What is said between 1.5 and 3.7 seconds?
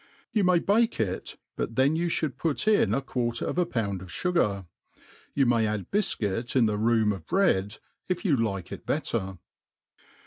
but then you (hould put in a quarter of a